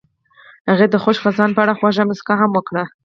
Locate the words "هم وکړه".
2.39-2.83